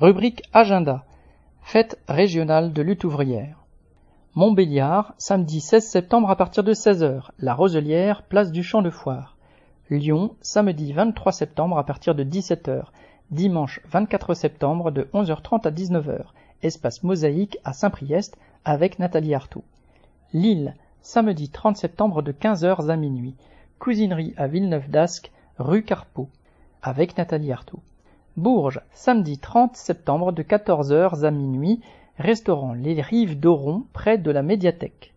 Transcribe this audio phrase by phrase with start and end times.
[0.00, 1.04] Rubrique Agenda.
[1.60, 3.66] Fête régionale de lutte ouvrière.
[4.34, 9.36] Montbéliard, samedi 16 septembre à partir de 16h, La Roselière, place du Champ de Foire.
[9.90, 12.84] Lyon, samedi 23 septembre à partir de 17h,
[13.30, 16.22] dimanche 24 septembre de 11h30 à 19h,
[16.62, 19.64] espace mosaïque à Saint-Priest avec Nathalie Arthaud.
[20.32, 23.34] Lille, samedi 30 septembre de 15h à minuit,
[23.78, 26.30] cousinerie à Villeneuve d'Ascq, rue Carpeau,
[26.80, 27.80] avec Nathalie Arthaud.
[28.36, 31.80] Bourges, samedi 30 septembre de 14h à minuit,
[32.16, 35.12] restaurant Les Rives d'Oron près de la médiathèque.